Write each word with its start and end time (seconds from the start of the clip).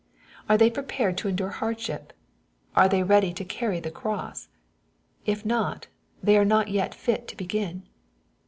—Are 0.49 0.57
they 0.57 0.71
prepared 0.71 1.15
to 1.19 1.27
endure 1.27 1.49
hardship? 1.51 2.11
Are 2.75 2.89
they 2.89 3.03
ready 3.03 3.33
to 3.33 3.45
carry 3.45 3.79
the 3.79 3.91
cross? 3.91 4.47
If 5.27 5.45
not, 5.45 5.89
they 6.23 6.39
are 6.39 6.43
not 6.43 6.69
yet 6.69 6.95
fit 6.95 7.27
to 7.27 7.37
begin. 7.37 7.85